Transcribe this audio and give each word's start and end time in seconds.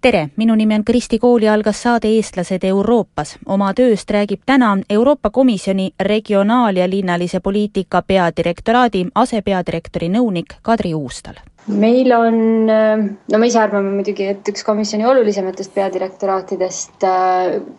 tere, 0.00 0.28
minu 0.36 0.54
nimi 0.54 0.74
on 0.74 0.84
Kristi 0.84 1.18
Kooli 1.18 1.48
algas 1.48 1.82
saade 1.82 2.08
Eestlased 2.08 2.64
Euroopas. 2.64 3.36
oma 3.46 3.72
tööst 3.74 4.10
räägib 4.10 4.40
täna 4.46 4.78
Euroopa 4.90 5.30
Komisjoni 5.30 5.92
regionaal- 6.00 6.76
ja 6.76 6.90
linnalise 6.90 7.40
poliitika 7.40 8.02
peadirektoraadi 8.02 9.06
asepeadirektori 9.14 10.08
nõunik 10.08 10.56
Kadri 10.62 10.94
Uustal 10.94 11.34
meil 11.66 12.12
on, 12.12 12.66
no 13.32 13.38
me 13.38 13.46
ise 13.46 13.58
arvame 13.58 13.90
muidugi, 13.90 14.24
et 14.26 14.48
üks 14.48 14.64
komisjoni 14.64 15.06
olulisematest 15.06 15.74
peadirektoraatidest, 15.74 17.04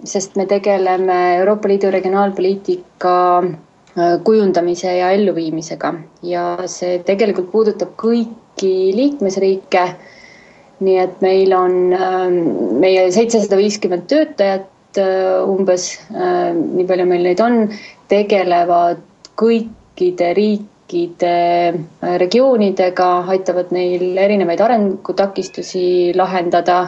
sest 0.03 0.36
me 0.36 0.45
tegeleme 0.45 1.36
Euroopa 1.40 1.67
Liidu 1.67 1.92
regionaalpoliitika 1.92 3.44
kujundamise 4.23 4.98
ja 4.98 5.12
elluviimisega 5.12 5.94
ja 6.23 6.58
see 6.66 7.00
tegelikult 7.03 7.52
puudutab 7.52 7.95
kõiki 8.00 8.73
liikmesriike. 8.95 9.88
Nii 10.81 10.98
et 10.98 11.21
meil 11.21 11.53
on 11.53 11.76
meie 12.81 13.08
seitsesada 13.13 13.59
viiskümmend 13.59 14.08
töötajat 14.09 14.67
umbes, 15.48 15.85
nii 16.12 16.85
palju 16.89 17.05
meil 17.08 17.23
neid 17.30 17.39
on, 17.39 17.62
tegelevad 18.12 18.99
kõikide 19.41 20.31
riikide 20.38 21.36
äh, 21.73 22.16
regioonidega, 22.22 23.09
aitavad 23.34 23.72
neil 23.75 24.17
erinevaid 24.20 24.62
arengutakistusi 24.62 25.86
lahendada. 26.17 26.81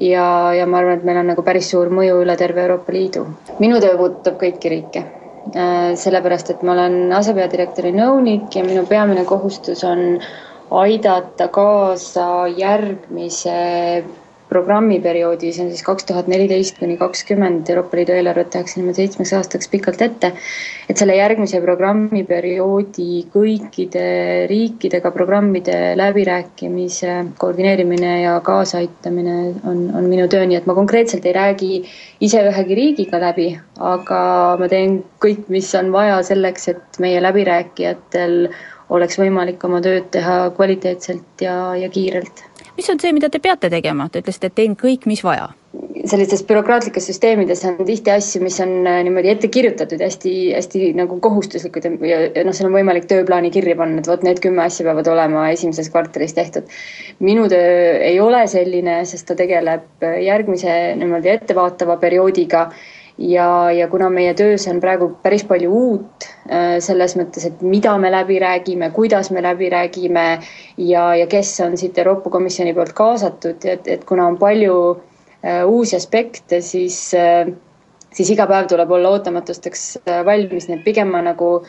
ja, 0.00 0.54
ja 0.56 0.66
ma 0.66 0.78
arvan, 0.78 0.98
et 0.98 1.02
meil 1.04 1.18
on 1.20 1.26
nagu 1.28 1.42
päris 1.44 1.66
suur 1.70 1.90
mõju 1.92 2.22
üle 2.22 2.36
terve 2.40 2.62
Euroopa 2.62 2.92
Liidu. 2.92 3.26
minu 3.58 3.80
töö 3.80 3.96
puudutab 3.98 4.38
kõiki 4.40 4.70
riike, 4.72 5.02
äh, 5.54 5.90
sellepärast 5.96 6.54
et 6.54 6.62
ma 6.62 6.72
olen 6.72 7.12
asepeadirektori 7.18 7.92
nõunik 7.92 8.54
ja 8.56 8.64
minu 8.64 8.86
peamine 8.86 9.26
kohustus 9.28 9.84
on 9.84 10.20
aidata 10.70 11.48
kaasa 11.48 12.46
järgmise 12.56 14.04
programmiperioodi, 14.50 15.52
see 15.54 15.64
on 15.64 15.70
siis 15.70 15.84
kaks 15.86 16.06
tuhat 16.08 16.28
neliteist 16.30 16.78
kuni 16.80 16.96
kakskümmend, 16.98 17.68
Euroopa 17.70 17.98
Liidu 17.98 18.16
eelarvet 18.16 18.50
tehakse 18.50 18.80
niimoodi 18.80 19.04
seitsmeks 19.04 19.32
aastaks 19.38 19.70
pikalt 19.70 20.02
ette. 20.06 20.32
et 20.90 20.98
selle 20.98 21.14
järgmise 21.14 21.60
programmiperioodi 21.62 23.10
kõikide 23.34 24.06
riikidega 24.50 25.12
programmide 25.14 25.76
läbirääkimise 26.00 27.14
koordineerimine 27.38 28.14
ja 28.24 28.34
kaasaaitamine 28.46 29.36
on, 29.70 29.84
on 29.94 30.10
minu 30.10 30.26
töö, 30.32 30.42
nii 30.50 30.58
et 30.58 30.66
ma 30.66 30.74
konkreetselt 30.74 31.30
ei 31.30 31.36
räägi 31.36 31.70
ise 32.26 32.42
ühegi 32.50 32.80
riigiga 32.80 33.22
läbi, 33.22 33.52
aga 33.78 34.20
ma 34.58 34.70
teen 34.72 34.98
kõik, 35.22 35.46
mis 35.48 35.70
on 35.78 35.94
vaja 35.94 36.18
selleks, 36.26 36.68
et 36.74 37.00
meie 37.06 37.22
läbirääkijatel 37.22 38.50
oleks 38.90 39.18
võimalik 39.20 39.64
oma 39.64 39.80
tööd 39.84 40.10
teha 40.14 40.42
kvaliteetselt 40.56 41.44
ja, 41.46 41.56
ja 41.78 41.88
kiirelt. 41.92 42.44
Mis 42.76 42.88
on 42.88 43.00
see, 43.02 43.12
mida 43.12 43.28
te 43.28 43.40
peate 43.42 43.68
tegema, 43.72 44.08
te 44.08 44.22
ütlesite, 44.22 44.48
et 44.48 44.54
teen 44.56 44.76
kõik, 44.78 45.06
mis 45.10 45.22
vaja. 45.24 45.50
Sellistes 46.10 46.42
bürokraatlikes 46.48 47.04
süsteemides 47.10 47.60
on 47.68 47.76
tihti 47.86 48.10
asju, 48.10 48.40
mis 48.42 48.56
on 48.64 48.70
äh, 48.88 49.02
niimoodi 49.06 49.30
ette 49.30 49.50
kirjutatud 49.52 50.00
ja 50.00 50.08
hästi-hästi 50.08 50.88
nagu 50.98 51.18
kohustuslikud 51.22 51.86
ja, 51.86 51.92
ja, 52.08 52.20
ja 52.38 52.44
noh, 52.46 52.56
seal 52.56 52.70
on 52.70 52.74
võimalik 52.74 53.06
tööplaani 53.10 53.52
kirja 53.54 53.76
panna, 53.78 54.00
et 54.00 54.08
vot 54.10 54.24
need 54.26 54.40
kümme 54.42 54.64
asja 54.64 54.86
peavad 54.88 55.10
olema 55.12 55.44
esimeses 55.52 55.92
kvartalis 55.92 56.34
tehtud. 56.38 56.72
minu 57.20 57.46
töö 57.52 57.98
ei 58.00 58.16
ole 58.20 58.46
selline, 58.50 59.02
sest 59.06 59.28
ta 59.28 59.36
tegeleb 59.38 60.08
järgmise 60.24 60.78
niimoodi 60.98 61.34
ettevaatava 61.36 62.00
perioodiga 62.02 62.70
ja, 63.20 63.70
ja 63.72 63.88
kuna 63.88 64.08
meie 64.10 64.32
töös 64.34 64.64
on 64.70 64.80
praegu 64.80 65.10
päris 65.22 65.44
palju 65.48 65.70
uut 65.76 66.26
äh, 66.48 66.78
selles 66.82 67.14
mõttes, 67.18 67.44
et 67.46 67.62
mida 67.62 67.92
me 68.00 68.10
läbi 68.12 68.38
räägime, 68.40 68.90
kuidas 68.96 69.30
me 69.34 69.42
läbi 69.44 69.68
räägime 69.72 70.26
ja, 70.80 71.04
ja 71.18 71.26
kes 71.30 71.52
on 71.66 71.76
siit 71.80 71.98
Euroopa 72.00 72.32
Komisjoni 72.32 72.74
poolt 72.76 72.94
kaasatud, 72.96 73.64
et, 73.68 73.86
et 73.86 74.06
kuna 74.08 74.26
on 74.30 74.38
palju 74.40 74.76
äh, 74.94 75.62
uusi 75.68 75.98
aspekte, 75.98 76.62
siis 76.64 77.02
äh, 77.14 77.50
siis 78.10 78.32
iga 78.32 78.48
päev 78.50 78.70
tuleb 78.72 78.90
olla 78.90 79.12
ootamatusteks 79.14 79.84
valmis, 80.26 80.66
nii 80.66 80.80
et 80.80 80.86
pigem 80.86 81.12
ma 81.14 81.20
nagu 81.22 81.60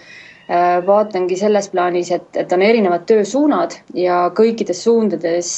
vaatangi 0.87 1.37
selles 1.39 1.69
plaanis, 1.71 2.09
et, 2.11 2.25
et 2.35 2.51
on 2.51 2.63
erinevad 2.65 3.05
töösuunad 3.07 3.75
ja 3.95 4.25
kõikides 4.35 4.81
suundades 4.83 5.51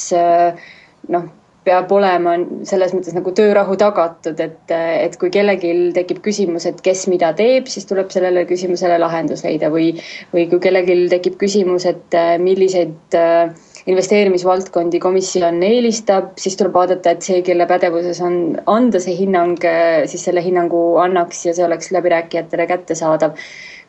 noh 1.10 1.24
peab 1.64 1.92
olema 1.96 2.36
selles 2.68 2.92
mõttes 2.94 3.16
nagu 3.16 3.32
töörahu 3.36 3.76
tagatud, 3.80 4.40
et, 4.40 4.74
et 4.74 5.16
kui 5.20 5.32
kellelgi 5.32 5.72
tekib 5.96 6.20
küsimus, 6.24 6.66
et 6.68 6.80
kes 6.84 7.06
mida 7.12 7.32
teeb, 7.36 7.70
siis 7.72 7.88
tuleb 7.88 8.12
sellele 8.14 8.44
küsimusele 8.48 8.98
lahendus 9.00 9.44
leida 9.46 9.70
või, 9.72 9.94
või 10.34 10.48
kui 10.50 10.60
kellelgi 10.66 10.98
tekib 11.12 11.38
küsimus, 11.40 11.88
et 11.88 12.18
milliseid 12.44 13.18
äh, 13.18 13.54
investeerimisvaldkondi 13.90 14.98
komisjon 15.02 15.60
eelistab, 15.64 16.32
siis 16.40 16.56
tuleb 16.56 16.74
vaadata, 16.76 17.12
et 17.12 17.26
see, 17.26 17.42
kelle 17.44 17.66
pädevuses 17.68 18.20
on 18.24 18.38
anda 18.70 19.00
see 19.02 19.16
hinnang, 19.18 19.58
äh, 19.68 20.04
siis 20.10 20.24
selle 20.24 20.44
hinnangu 20.44 20.96
annaks 21.02 21.44
ja 21.48 21.54
see 21.56 21.66
oleks 21.66 21.92
läbirääkijatele 21.94 22.68
kättesaadav. 22.70 23.36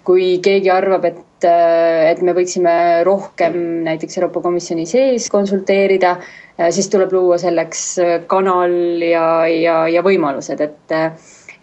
Kui 0.05 0.35
keegi 0.43 0.69
arvab, 0.69 1.07
et, 1.07 1.47
äh, 1.47 2.11
et 2.11 2.21
me 2.21 2.35
võiksime 2.35 2.75
rohkem 3.07 3.55
näiteks 3.87 4.19
Euroopa 4.19 4.43
Komisjoni 4.43 4.85
sees 4.89 5.29
konsulteerida, 5.33 6.17
äh, 6.59 6.69
siis 6.75 6.91
tuleb 6.91 7.15
luua 7.15 7.39
selleks 7.41 7.87
kanal 8.27 8.75
ja, 9.01 9.25
ja, 9.47 9.79
ja 9.87 10.03
võimalused, 10.05 10.61
et 10.61 10.99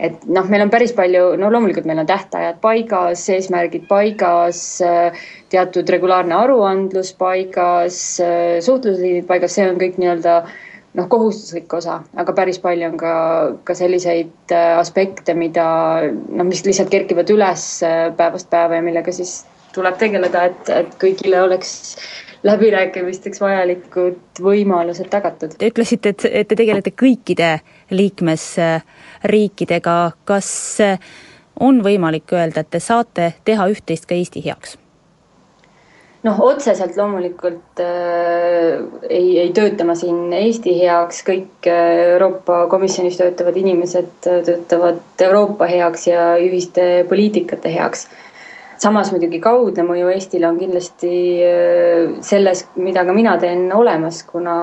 et 0.02 0.26
noh, 0.26 0.48
meil 0.50 0.64
on 0.64 0.72
päris 0.72 0.94
palju, 0.96 1.36
no 1.38 1.50
loomulikult 1.52 1.86
meil 1.86 2.02
on 2.02 2.08
tähtajad 2.10 2.58
paigas, 2.64 3.22
eesmärgid 3.30 3.86
paigas, 3.90 4.64
teatud 5.52 5.94
regulaarne 5.94 6.34
aruandlus 6.34 7.12
paigas, 7.18 8.02
suhtlusliinid 8.66 9.28
paigas, 9.30 9.54
see 9.54 9.70
on 9.70 9.78
kõik 9.78 10.00
nii-öelda 10.02 10.40
noh, 10.98 11.08
kohustuslik 11.08 11.72
osa, 11.74 12.00
aga 12.18 12.34
päris 12.36 12.60
palju 12.62 12.90
on 12.90 12.98
ka, 13.00 13.14
ka 13.64 13.76
selliseid 13.76 14.52
äh, 14.52 14.74
aspekte, 14.80 15.34
mida 15.38 15.64
noh, 16.10 16.46
mis 16.48 16.64
lihtsalt 16.66 16.92
kerkivad 16.92 17.30
üles 17.32 17.64
äh, 17.86 18.10
päevast 18.16 18.50
päeva 18.52 18.78
ja 18.78 18.84
millega 18.84 19.14
siis 19.14 19.42
tuleb 19.74 19.96
tegeleda, 20.00 20.44
et, 20.50 20.68
et 20.68 20.94
kõigile 21.00 21.42
oleks 21.42 21.96
läbirääkimisteks 22.42 23.40
vajalikud 23.40 24.40
võimalused 24.42 25.08
tagatud. 25.10 25.50
Te 25.58 25.66
ütlesite, 25.70 26.08
et, 26.14 26.24
et 26.42 26.48
te 26.48 26.56
tegelete 26.58 26.90
kõikide 26.90 27.60
liikmesriikidega, 27.94 29.96
kas 30.28 30.80
on 31.60 31.82
võimalik 31.84 32.32
öelda, 32.34 32.60
et 32.64 32.70
te 32.70 32.80
saate 32.82 33.32
teha 33.44 33.68
üht-teist 33.70 34.08
ka 34.08 34.14
Eesti 34.18 34.44
heaks? 34.44 34.78
noh, 36.22 36.38
otseselt 36.46 36.96
loomulikult 36.96 37.80
äh, 37.82 38.78
ei, 39.10 39.38
ei 39.42 39.50
tööta 39.54 39.86
ma 39.86 39.96
siin 39.98 40.30
Eesti 40.36 40.76
heaks, 40.78 41.22
kõik 41.26 41.68
äh, 41.70 42.02
Euroopa 42.12 42.66
Komisjonis 42.70 43.18
töötavad 43.18 43.58
inimesed 43.58 44.28
äh, 44.30 44.38
töötavad 44.46 45.24
Euroopa 45.26 45.66
heaks 45.70 46.06
ja 46.10 46.32
ühiste 46.42 47.02
poliitikate 47.10 47.74
heaks. 47.74 48.06
Samas 48.82 49.12
muidugi 49.14 49.38
kaudne 49.42 49.84
mõju 49.86 50.10
Eestile 50.14 50.48
on 50.50 50.58
kindlasti 50.58 51.14
äh, 51.46 52.18
selles, 52.26 52.66
mida 52.76 53.06
ka 53.06 53.14
mina 53.16 53.36
teen, 53.42 53.68
olemas, 53.76 54.24
kuna 54.28 54.56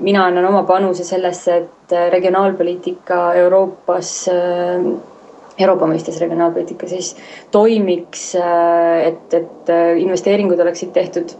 mina 0.00 0.26
annan 0.26 0.50
oma 0.50 0.66
panuse 0.68 1.06
sellesse, 1.06 1.62
et 1.62 1.96
regionaalpoliitika 2.12 3.24
Euroopas 3.44 4.12
äh, 4.32 4.92
Euroopa 5.60 5.86
mõistes 5.90 6.18
regionaalpoliitika 6.22 6.88
siis 6.88 7.12
toimiks, 7.52 8.32
äh, 8.40 9.08
et, 9.10 9.34
et 9.36 9.72
äh, 9.72 9.96
investeeringud 10.00 10.60
oleksid 10.64 10.92
tehtud 10.94 11.34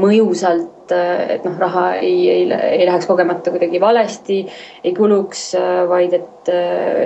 mõjusalt, 0.00 0.92
äh, 0.94 1.36
et 1.36 1.44
noh, 1.48 1.56
raha 1.60 1.86
ei, 2.00 2.16
ei, 2.32 2.46
ei 2.48 2.86
läheks 2.88 3.08
kogemata 3.10 3.52
kuidagi 3.52 3.80
valesti, 3.82 4.40
ei 4.84 4.94
kuluks, 4.96 5.50
vaid 5.90 6.16
et 6.16 6.52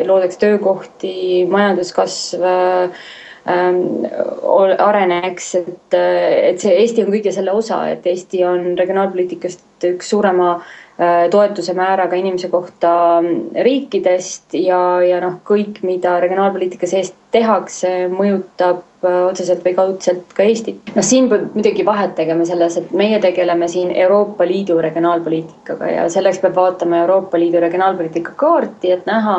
loodaks 0.07 0.39
töökohti, 0.43 1.15
majanduskasv 1.51 2.47
areneks, 4.87 5.55
et, 5.61 5.97
et 5.97 6.61
see 6.61 6.75
Eesti 6.83 7.05
on 7.07 7.13
kõige 7.15 7.33
selle 7.33 7.55
osa, 7.57 7.83
et 7.89 8.07
Eesti 8.07 8.45
on 8.45 8.75
regionaalpoliitikast 8.79 9.87
üks 9.89 10.11
suurema 10.13 10.51
äh, 10.59 10.69
Äh, 11.01 11.31
toetuse 11.33 11.73
määraga 11.73 12.17
inimese 12.17 12.51
kohta 12.53 12.91
riikidest 13.65 14.53
ja, 14.59 14.81
ja 15.01 15.21
noh, 15.23 15.39
kõik, 15.49 15.79
mida 15.89 16.19
regionaalpoliitika 16.21 16.85
sees 16.91 17.15
tehakse, 17.33 17.89
mõjutab 18.13 18.83
äh, 19.09 19.15
otseselt 19.31 19.65
või 19.65 19.73
kaudselt 19.79 20.35
ka 20.37 20.45
Eestit. 20.45 20.93
noh, 20.93 21.07
siin 21.07 21.31
peab 21.31 21.55
muidugi 21.57 21.87
vahet 21.89 22.13
tegema 22.19 22.45
selles, 22.45 22.77
et 22.77 22.93
meie 22.93 23.17
tegeleme 23.23 23.69
siin 23.73 23.95
Euroopa 23.97 24.45
Liidu 24.45 24.77
regionaalpoliitikaga 24.85 25.89
ja 25.95 26.05
selleks 26.13 26.43
peab 26.43 26.61
vaatama 26.61 27.01
Euroopa 27.07 27.41
Liidu 27.41 27.65
regionaalpoliitika 27.65 28.37
kaarti, 28.45 28.93
et 28.99 29.09
näha, 29.09 29.39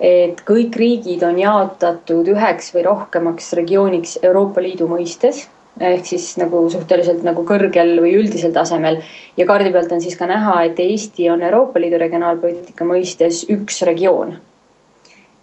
et 0.00 0.40
kõik 0.46 0.76
riigid 0.76 1.22
on 1.22 1.38
jaotatud 1.38 2.28
üheks 2.34 2.72
või 2.74 2.86
rohkemaks 2.86 3.52
regiooniks 3.60 4.18
Euroopa 4.22 4.62
Liidu 4.62 4.88
mõistes 4.90 5.44
ehk 5.80 6.06
siis 6.06 6.36
nagu 6.38 6.60
suhteliselt 6.70 7.24
nagu 7.26 7.42
kõrgel 7.46 7.96
või 8.02 8.14
üldisel 8.20 8.52
tasemel. 8.54 9.00
ja 9.36 9.46
kaardi 9.46 9.72
pealt 9.72 9.92
on 9.92 10.00
siis 10.00 10.16
ka 10.16 10.26
näha, 10.26 10.62
et 10.64 10.78
Eesti 10.78 11.30
on 11.30 11.42
Euroopa 11.42 11.80
Liidu 11.80 11.98
regionaalpoliitika 11.98 12.84
mõistes 12.84 13.44
üks 13.50 13.82
regioon. 13.82 14.36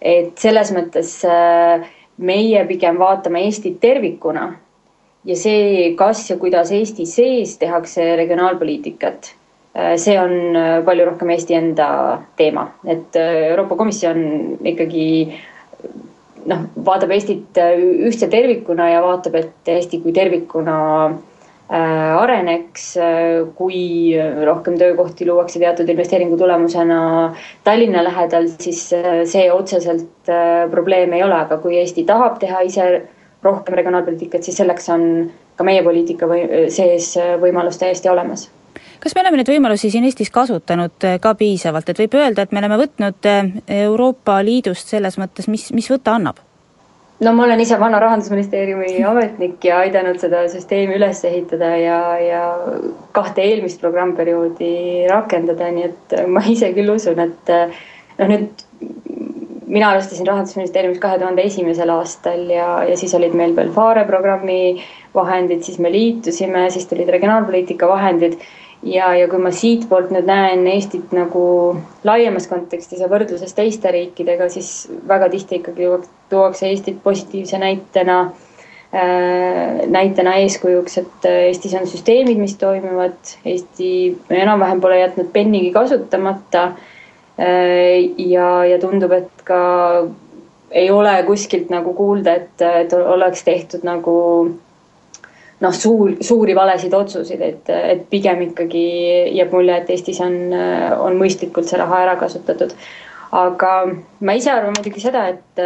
et 0.00 0.38
selles 0.38 0.72
mõttes 0.72 1.24
äh, 1.24 1.86
meie 2.18 2.64
pigem 2.66 2.98
vaatame 2.98 3.44
Eestit 3.44 3.80
tervikuna 3.80 4.54
ja 5.24 5.36
see, 5.36 5.94
kas 5.96 6.30
ja 6.30 6.36
kuidas 6.36 6.72
Eesti 6.72 7.06
sees 7.06 7.58
tehakse 7.58 8.16
regionaalpoliitikat, 8.16 9.34
see 9.96 10.18
on 10.20 10.56
äh, 10.56 10.82
palju 10.84 11.06
rohkem 11.08 11.30
Eesti 11.32 11.56
enda 11.56 11.88
teema, 12.36 12.66
et 12.84 13.16
Euroopa 13.16 13.78
Komisjon 13.80 14.22
ikkagi 14.68 15.06
noh, 16.48 16.64
vaatab 16.86 17.12
Eestit 17.14 17.58
äh, 17.60 17.76
ühtse 18.08 18.28
tervikuna 18.32 18.88
ja 18.92 19.02
vaatab, 19.04 19.36
et 19.40 19.72
Eesti 19.74 20.00
kui 20.02 20.14
tervikuna 20.16 20.76
äh, 21.08 22.12
areneks, 22.18 22.88
äh, 23.00 23.42
kui 23.58 23.82
rohkem 24.46 24.78
töökohti 24.80 25.28
luuakse 25.28 25.62
teatud 25.62 25.90
investeeringu 25.92 26.38
tulemusena 26.40 27.00
Tallinna 27.64 28.04
lähedal, 28.06 28.50
siis 28.62 28.88
see 28.92 29.44
otseselt 29.52 30.32
probleem 30.70 31.14
ei 31.16 31.26
ole, 31.26 31.42
aga 31.46 31.60
kui 31.62 31.78
Eesti 31.80 32.06
tahab 32.08 32.40
teha 32.42 32.64
ise 32.66 32.88
rohkem 33.42 33.78
regionaalpoliitikat, 33.78 34.44
siis 34.46 34.58
selleks 34.60 34.90
on 34.94 35.06
ka 35.58 35.66
meie 35.66 35.82
poliitika 35.84 36.28
või 36.30 36.66
sees 36.72 37.12
võimalus 37.42 37.80
täiesti 37.80 38.10
olemas 38.10 38.48
kas 39.02 39.16
me 39.16 39.24
oleme 39.24 39.40
neid 39.40 39.50
võimalusi 39.50 39.90
siin 39.90 40.06
Eestis 40.06 40.30
kasutanud 40.34 41.06
äh, 41.08 41.18
ka 41.22 41.34
piisavalt, 41.38 41.90
et 41.90 42.00
võib 42.04 42.16
öelda, 42.20 42.46
et 42.46 42.54
me 42.54 42.62
oleme 42.62 42.78
võtnud 42.84 43.28
äh, 43.28 43.52
Euroopa 43.82 44.38
Liidust 44.46 44.92
selles 44.94 45.18
mõttes, 45.20 45.50
mis, 45.50 45.70
mis 45.74 45.90
võtta 45.92 46.16
annab? 46.18 46.40
no 47.22 47.30
ma 47.36 47.44
olen 47.44 47.60
ise 47.62 47.76
vana 47.78 48.00
rahandusministeeriumi 48.02 49.04
ametnik 49.06 49.62
ja 49.68 49.82
aidanud 49.84 50.18
seda 50.18 50.40
süsteemi 50.50 50.96
üles 50.98 51.20
ehitada 51.28 51.70
ja, 51.78 51.98
ja 52.18 52.42
kahte 53.14 53.44
eelmist 53.46 53.82
programmperioodi 53.82 55.06
rakendada, 55.10 55.70
nii 55.70 55.86
et 55.86 56.16
ma 56.26 56.42
ise 56.50 56.72
küll 56.74 56.90
usun, 56.96 57.22
et 57.22 57.52
noh, 57.52 58.26
nüüd 58.26 58.66
mina 59.72 59.90
alustasin 59.90 60.26
Rahandusministeeriumis 60.26 61.00
kahe 61.00 61.18
tuhande 61.18 61.44
esimesel 61.48 61.90
aastal 61.94 62.42
ja, 62.50 62.66
ja 62.84 62.96
siis 62.98 63.14
olid 63.16 63.32
meil 63.38 63.54
veel 63.56 63.70
Fare 63.72 64.04
programmi 64.08 64.82
vahendid, 65.14 65.62
siis 65.64 65.78
me 65.80 65.92
liitusime, 65.92 66.66
siis 66.74 66.88
tulid 66.90 67.08
regionaalpoliitika 67.14 67.88
vahendid 67.88 68.36
ja, 68.82 69.12
ja 69.16 69.28
kui 69.30 69.40
ma 69.42 69.52
siitpoolt 69.54 70.12
nüüd 70.14 70.26
näen 70.28 70.66
Eestit 70.70 71.12
nagu 71.14 71.42
laiemas 72.06 72.48
kontekstis 72.50 73.02
ja 73.02 73.10
võrdluses 73.10 73.54
teiste 73.56 73.92
riikidega, 73.94 74.48
siis 74.52 74.88
väga 75.08 75.30
tihti 75.32 75.60
ikkagi 75.60 75.90
tuuakse 76.32 76.68
Eestit 76.70 77.02
positiivse 77.04 77.60
näitena 77.62 78.18
äh,, 78.94 79.84
näitena 79.90 80.34
eeskujuks, 80.42 80.98
et 81.04 81.28
Eestis 81.30 81.76
on 81.78 81.86
süsteemid, 81.90 82.40
mis 82.42 82.56
toimivad, 82.60 83.36
Eesti 83.44 83.92
enam-vähem 84.30 84.82
pole 84.82 84.98
jätnud 85.02 85.30
pennigi 85.32 85.70
kasutamata 85.74 86.66
äh,. 86.72 88.10
ja, 88.18 88.50
ja 88.66 88.82
tundub, 88.82 89.14
et 89.14 89.46
ka 89.46 89.62
ei 90.72 90.90
ole 90.90 91.14
kuskilt 91.26 91.70
nagu 91.70 91.94
kuulda, 91.94 92.34
et, 92.40 92.62
et 92.82 92.92
oleks 92.96 93.44
tehtud 93.44 93.84
nagu 93.84 94.14
noh, 95.62 95.74
suur, 95.76 96.16
suuri 96.24 96.56
valesid 96.58 96.94
otsuseid, 96.96 97.42
et, 97.46 97.70
et 97.70 98.04
pigem 98.10 98.42
ikkagi 98.48 98.84
jääb 99.36 99.54
mulje, 99.54 99.78
et 99.78 99.94
Eestis 99.94 100.20
on, 100.24 100.36
on 101.06 101.18
mõistlikult 101.20 101.70
see 101.70 101.80
raha 101.80 102.02
ära 102.06 102.18
kasutatud. 102.20 102.74
aga 103.32 103.68
ma 104.20 104.34
ise 104.36 104.50
arvan 104.52 104.74
muidugi 104.76 105.00
seda, 105.00 105.28
et 105.32 105.62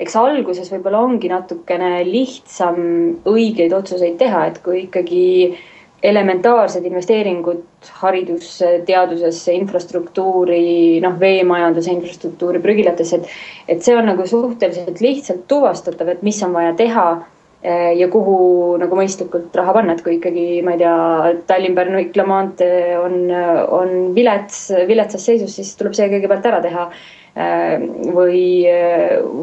eks 0.00 0.14
alguses 0.16 0.70
võib-olla 0.70 1.00
ongi 1.02 1.28
natukene 1.32 2.04
lihtsam 2.06 2.78
õigeid 3.26 3.74
otsuseid 3.74 4.16
teha, 4.20 4.46
et 4.46 4.60
kui 4.62 4.84
ikkagi 4.84 5.24
elementaarsed 6.00 6.84
investeeringud 6.88 7.90
haridusse, 8.00 8.70
teadusesse, 8.88 9.52
infrastruktuuri, 9.52 11.00
noh, 11.04 11.18
veemajanduse 11.20 11.92
infrastruktuuri, 11.92 12.62
prügilatesse, 12.64 13.18
et, 13.18 13.34
et 13.74 13.84
see 13.84 13.98
on 13.98 14.08
nagu 14.08 14.24
suhteliselt 14.28 15.02
lihtsalt 15.04 15.44
tuvastatav, 15.50 16.14
et 16.14 16.24
mis 16.24 16.40
on 16.46 16.56
vaja 16.56 16.72
teha 16.78 17.04
Eh, 17.18 17.39
ja 17.62 18.06
kuhu 18.08 18.76
nagu 18.80 18.96
mõistlikult 18.96 19.54
raha 19.56 19.74
panna, 19.76 19.92
et 19.92 20.02
kui 20.04 20.14
ikkagi, 20.16 20.62
ma 20.64 20.72
ei 20.74 20.80
tea, 20.80 20.94
Tallinn-Pärnu-Ikla 21.50 22.24
maantee 22.24 22.96
on, 22.96 23.16
on 23.76 23.92
vilets, 24.16 24.70
viletsas 24.88 25.26
seisus, 25.28 25.52
siis 25.58 25.74
tuleb 25.76 25.96
see 25.96 26.08
kõigepealt 26.12 26.48
ära 26.48 26.62
teha. 26.64 26.86
Eh, 27.30 27.84
või, 28.10 28.42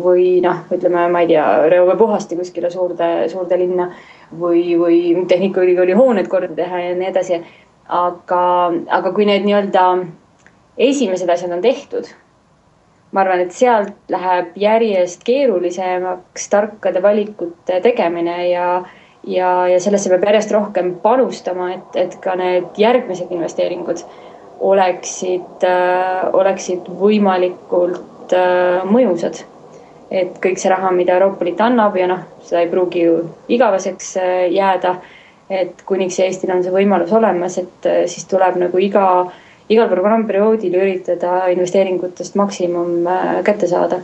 või 0.03 0.25
noh, 0.43 0.65
ütleme, 0.75 1.05
ma 1.13 1.21
ei 1.23 1.29
tea, 1.29 1.45
reoveepuhasti 1.71 2.35
kuskile 2.35 2.71
suurde, 2.73 3.29
suurde 3.31 3.61
linna 3.61 3.87
või, 4.35 4.73
või 4.81 4.99
Tehnikaülikooli 5.29 5.95
hooned 5.95 6.27
korda 6.27 6.51
teha 6.57 6.83
ja 6.83 6.97
nii 6.97 7.09
edasi. 7.13 7.41
aga, 7.87 8.39
aga 8.91 9.11
kui 9.15 9.23
need 9.25 9.45
nii-öelda 9.47 9.83
esimesed 10.77 11.29
asjad 11.31 11.53
on 11.55 11.61
tehtud 11.63 12.09
ma 13.17 13.23
arvan, 13.25 13.41
et 13.41 13.53
sealt 13.55 14.11
läheb 14.13 14.53
järjest 14.61 15.23
keerulisemaks 15.25 16.43
tarkade 16.53 17.01
valikute 17.01 17.79
tegemine 17.81 18.35
ja, 18.51 18.67
ja, 19.25 19.49
ja 19.71 19.79
sellesse 19.81 20.11
peab 20.11 20.27
järjest 20.29 20.53
rohkem 20.53 20.91
panustama, 21.01 21.71
et, 21.73 21.97
et 21.97 22.17
ka 22.21 22.35
need 22.37 22.77
järgmised 22.77 23.33
investeeringud 23.33 24.03
oleksid 24.69 25.65
äh,, 25.65 26.27
oleksid 26.37 26.91
võimalikult 27.01 28.37
äh, 28.37 28.85
mõjusad. 28.85 29.41
et 30.11 30.37
kõik 30.39 30.61
see 30.61 30.69
raha, 30.71 30.93
mida 30.95 31.17
Euroopa 31.17 31.43
Liit 31.43 31.59
annab 31.59 31.97
ja 31.99 32.05
noh, 32.07 32.21
seda 32.45 32.61
ei 32.61 32.69
pruugi 32.71 33.01
ju 33.07 33.17
igaveseks 33.57 34.13
äh, 34.21 34.37
jääda. 34.53 34.95
et 35.49 35.81
kuniks 35.89 36.19
Eestil 36.19 36.51
on 36.53 36.63
see 36.63 36.71
võimalus 36.75 37.11
olemas, 37.17 37.57
et 37.57 37.89
äh, 37.89 38.05
siis 38.05 38.29
tuleb 38.29 38.61
nagu 38.61 38.77
iga 38.77 39.07
äh, 39.25 39.43
igal 39.69 39.89
programmperioodil 39.91 40.75
üritada 40.79 41.47
investeeringutest 41.53 42.37
maksimum 42.39 43.07
äh, 43.07 43.41
kätte 43.47 43.67
saada 43.67 44.03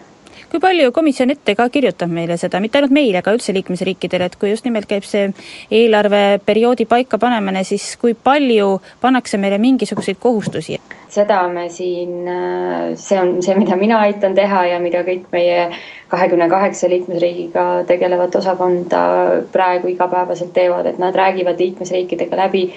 kui 0.54 0.62
palju 0.62 0.92
komisjon 0.94 1.34
ette 1.34 1.56
ka 1.58 1.66
kirjutab 1.74 2.12
meile 2.14 2.36
seda, 2.38 2.60
mitte 2.62 2.78
ainult 2.78 2.94
meile, 2.94 3.24
aga 3.24 3.32
üldse 3.34 3.56
liikmesriikidele, 3.56 4.28
et 4.30 4.36
kui 4.38 4.52
just 4.52 4.68
nimelt 4.68 4.86
käib 4.86 5.06
see 5.08 5.32
eelarveperioodi 5.74 6.86
paikapanemine, 6.92 7.64
siis 7.66 7.96
kui 7.98 8.14
palju 8.14 8.76
pannakse 9.02 9.40
meile 9.42 9.58
mingisuguseid 9.64 10.22
kohustusi? 10.22 10.78
seda 11.14 11.44
me 11.50 11.68
siin, 11.70 12.14
äh, 12.30 12.94
see 12.98 13.18
on 13.22 13.36
see, 13.46 13.54
mida 13.58 13.76
mina 13.78 14.00
aitan 14.06 14.34
teha 14.38 14.64
ja 14.72 14.80
mida 14.82 15.04
kõik 15.06 15.28
meie 15.34 15.68
kahekümne 16.10 16.48
kaheksa 16.50 16.90
liikmesriigiga 16.90 17.66
tegelevat 17.90 18.36
osakonda 18.38 19.04
praegu 19.54 19.90
igapäevaselt 19.94 20.54
teevad, 20.54 20.90
et 20.90 21.02
nad 21.02 21.18
räägivad 21.18 21.62
liikmesriikidega 21.62 22.46
läbi 22.46 22.68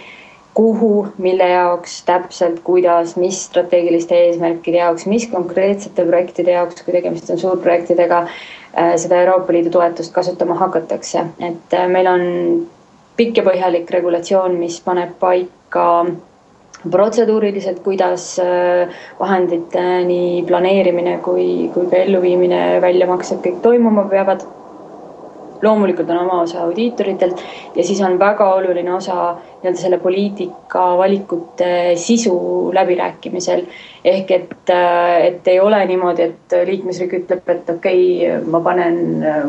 kuhu, 0.56 1.06
mille 1.18 1.48
jaoks 1.48 1.98
täpselt, 2.08 2.60
kuidas, 2.64 3.16
mis 3.20 3.42
strateegiliste 3.50 4.16
eesmärkide 4.28 4.80
jaoks, 4.80 5.04
mis 5.10 5.26
konkreetsete 5.28 6.06
projektide 6.08 6.54
jaoks, 6.56 6.80
kui 6.84 6.94
tegemist 6.96 7.28
on 7.30 7.40
suurprojektidega, 7.42 8.22
äh, 8.72 8.94
seda 9.02 9.20
Euroopa 9.24 9.52
Liidu 9.52 9.74
toetust 9.74 10.14
kasutama 10.16 10.56
hakatakse, 10.62 11.26
et 11.44 11.76
äh, 11.76 11.84
meil 11.92 12.08
on 12.08 12.24
pikk 13.20 13.42
ja 13.42 13.44
põhjalik 13.44 13.92
regulatsioon, 13.98 14.56
mis 14.60 14.80
paneb 14.84 15.12
paika 15.20 15.86
protseduuriliselt, 16.90 17.82
kuidas 17.84 18.30
äh, 18.40 18.96
vahendite 19.20 19.84
nii 20.08 20.44
planeerimine 20.48 21.18
kui, 21.24 21.68
kui 21.74 21.88
ka 21.92 22.00
elluviimine, 22.00 22.62
väljamaksed 22.84 23.44
kõik 23.44 23.60
toimuma 23.64 24.08
peavad 24.08 24.48
loomulikult 25.62 26.10
on 26.10 26.18
oma 26.18 26.40
osa 26.42 26.62
audiitoritelt 26.64 27.42
ja 27.76 27.84
siis 27.84 28.00
on 28.02 28.18
väga 28.18 28.48
oluline 28.54 28.92
osa 28.94 29.36
nii-öelda 29.36 29.80
selle 29.80 29.98
poliitika 29.98 30.84
valikute 30.98 31.70
sisu 31.96 32.36
läbirääkimisel. 32.74 33.64
ehk 34.04 34.30
et, 34.30 34.54
et 35.22 35.48
ei 35.48 35.60
ole 35.60 35.80
niimoodi, 35.86 36.22
et 36.22 36.54
liikmesriik 36.66 37.16
ütleb, 37.20 37.48
et 37.48 37.70
okei 37.70 38.04
okay,, 38.28 38.44
ma 38.50 38.60
panen, 38.60 39.00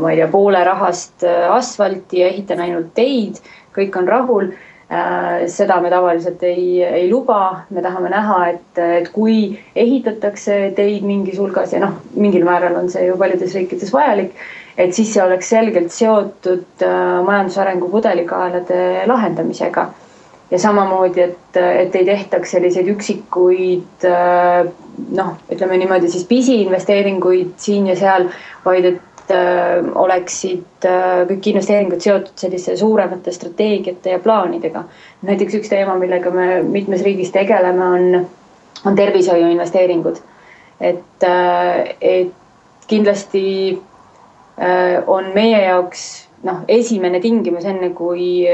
ma 0.01 0.11
ei 0.11 0.17
tea, 0.21 0.27
poole 0.31 0.63
rahast 0.63 1.27
asfalti 1.49 2.23
ja 2.23 2.31
ehitan 2.31 2.63
ainult 2.65 2.93
teid, 2.97 3.41
kõik 3.77 3.99
on 3.99 4.07
rahul 4.07 4.49
seda 5.51 5.81
me 5.83 5.89
tavaliselt 5.91 6.43
ei, 6.47 6.79
ei 6.83 7.09
luba, 7.11 7.65
me 7.75 7.81
tahame 7.83 8.07
näha, 8.13 8.37
et, 8.53 8.79
et 9.01 9.09
kui 9.11 9.57
ehitatakse 9.75 10.61
teid 10.77 11.03
mingis 11.03 11.41
hulgas 11.41 11.73
ja 11.75 11.81
noh, 11.83 11.97
mingil 12.15 12.45
määral 12.47 12.77
on 12.79 12.87
see 12.93 13.09
ju 13.09 13.17
paljudes 13.19 13.51
riikides 13.57 13.91
vajalik 13.91 14.31
et 14.77 14.93
siis 14.93 15.11
see 15.13 15.23
oleks 15.23 15.49
selgelt 15.49 15.93
seotud 15.93 16.85
äh, 16.85 17.23
majandusarengu 17.25 17.89
pudelikaelade 17.89 19.07
lahendamisega. 19.09 19.87
ja 20.51 20.59
samamoodi, 20.59 21.21
et, 21.21 21.57
et 21.59 21.95
ei 21.99 22.05
tehtaks 22.07 22.53
selliseid 22.55 22.87
üksikuid 22.93 24.05
äh, 24.07 24.69
noh, 25.17 25.33
ütleme 25.51 25.79
niimoodi 25.81 26.07
siis 26.07 26.23
pisiinvesteeringuid 26.29 27.57
siin 27.59 27.89
ja 27.91 27.97
seal, 27.99 28.29
vaid 28.63 28.87
et 28.93 29.16
äh, 29.33 29.83
oleksid 29.95 30.87
kõik 31.31 31.51
investeeringud 31.51 32.03
seotud 32.03 32.39
selliste 32.39 32.77
suuremate 32.77 33.31
strateegiate 33.35 34.15
ja 34.15 34.19
plaanidega. 34.23 34.83
näiteks 35.27 35.59
üks 35.59 35.69
teema, 35.69 35.97
millega 35.99 36.31
me 36.31 36.63
mitmes 36.63 37.03
riigis 37.03 37.31
tegeleme, 37.35 37.85
on, 37.85 38.25
on 38.85 38.95
tervishoiu 38.95 39.51
investeeringud. 39.51 40.19
et, 40.79 41.27
et 42.01 42.33
kindlasti 42.87 43.45
Äh, 44.57 45.03
on 45.07 45.27
meie 45.35 45.59
jaoks 45.61 46.03
noh, 46.47 46.63
esimene 46.67 47.19
tingimus, 47.21 47.65
enne 47.69 47.91
kui, 47.93 48.47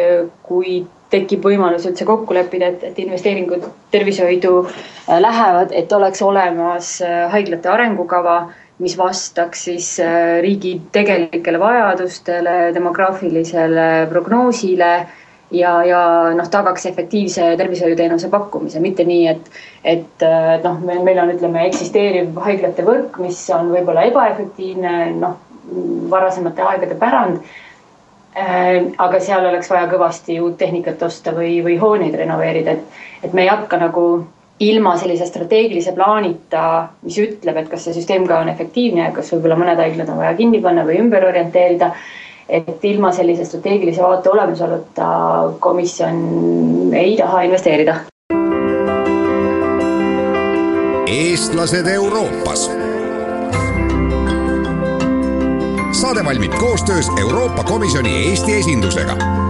kui 0.43 0.81
tekib 1.13 1.45
võimalus 1.47 1.85
üldse 1.87 2.03
kokku 2.09 2.35
leppida, 2.35 2.73
et, 2.73 2.83
et 2.89 2.99
investeeringud 2.99 3.63
tervishoidu 3.93 4.51
äh, 4.65 5.21
lähevad, 5.23 5.71
et 5.71 5.95
oleks 5.95 6.19
olemas 6.27 6.97
äh, 7.07 7.21
haiglate 7.31 7.71
arengukava, 7.71 8.35
mis 8.83 8.95
vastaks 8.99 9.65
siis 9.69 9.89
äh, 10.03 10.37
riigi 10.43 10.75
tegelikele 10.95 11.59
vajadustele, 11.61 12.57
demograafilisele 12.75 13.87
prognoosile 14.11 14.91
ja, 15.53 15.73
ja 15.87 16.03
noh, 16.35 16.49
tagaks 16.51 16.87
efektiivse 16.91 17.53
tervishoiuteenuse 17.57 18.29
pakkumise, 18.33 18.81
mitte 18.83 19.07
nii, 19.07 19.25
et, 19.33 19.51
et 19.95 20.27
noh, 20.63 20.79
meil, 20.85 21.03
meil 21.07 21.23
on, 21.23 21.33
ütleme, 21.35 21.67
eksisteeriv 21.71 22.39
haiglate 22.45 22.85
võrk, 22.87 23.19
mis 23.23 23.41
on 23.55 23.69
võib-olla 23.73 24.07
ebaefektiivne, 24.09 24.95
noh, 25.19 25.37
varasemate 26.11 26.65
aegade 26.65 26.97
pärand 26.99 27.43
Äh, 28.35 28.87
aga 28.97 29.19
seal 29.21 29.45
oleks 29.45 29.67
vaja 29.69 29.85
kõvasti 29.91 30.39
uut 30.41 30.55
tehnikat 30.57 31.03
osta 31.05 31.35
või, 31.35 31.59
või 31.61 31.75
hooneid 31.77 32.15
renoveerida, 32.17 32.73
et, 32.73 33.03
et 33.27 33.33
me 33.37 33.43
ei 33.43 33.51
hakka 33.51 33.77
nagu 33.77 34.05
ilma 34.59 34.97
sellise 34.97 35.25
strateegilise 35.25 35.91
plaanita, 35.91 36.89
mis 37.01 37.17
ütleb, 37.21 37.57
et 37.57 37.69
kas 37.71 37.87
see 37.87 37.95
süsteem 37.97 38.27
ka 38.29 38.41
on 38.43 38.51
efektiivne 38.53 39.07
ja 39.07 39.11
kas 39.15 39.31
võib-olla 39.33 39.57
mõned 39.59 39.81
haiglad 39.81 40.11
on 40.13 40.21
vaja 40.21 40.35
kinni 40.37 40.61
panna 40.61 40.85
või 40.87 40.99
ümber 41.03 41.25
orienteerida. 41.29 41.93
et 42.49 42.83
ilma 42.83 43.11
sellise 43.11 43.45
strateegilise 43.45 44.01
vaate 44.03 44.29
olemasoluta 44.29 45.05
komisjon 45.59 46.93
ei 46.93 47.15
taha 47.17 47.41
investeerida. 47.41 47.95
eestlased 51.07 51.87
Euroopas 51.87 52.69
saade 55.91 56.25
valmib 56.25 56.53
koostöös 56.59 57.09
Euroopa 57.19 57.63
Komisjoni 57.63 58.29
Eesti 58.29 58.55
esindusega 58.55 59.42